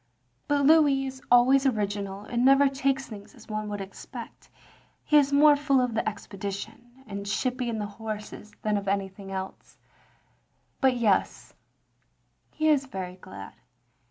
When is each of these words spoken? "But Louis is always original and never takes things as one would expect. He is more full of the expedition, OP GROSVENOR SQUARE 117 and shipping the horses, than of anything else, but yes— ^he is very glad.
"But 0.47 0.65
Louis 0.65 1.05
is 1.05 1.21
always 1.29 1.67
original 1.67 2.21
and 2.23 2.43
never 2.43 2.67
takes 2.67 3.05
things 3.05 3.35
as 3.35 3.47
one 3.47 3.69
would 3.69 3.81
expect. 3.81 4.49
He 5.03 5.15
is 5.15 5.31
more 5.31 5.55
full 5.55 5.79
of 5.79 5.93
the 5.93 6.09
expedition, 6.09 6.73
OP 6.73 6.79
GROSVENOR 7.05 7.25
SQUARE 7.25 7.55
117 7.67 7.69
and 7.75 7.77
shipping 7.77 7.79
the 7.79 8.03
horses, 8.03 8.51
than 8.63 8.77
of 8.77 8.87
anything 8.87 9.31
else, 9.31 9.77
but 10.79 10.97
yes— 10.97 11.53
^he 12.59 12.67
is 12.67 12.87
very 12.87 13.17
glad. 13.17 13.53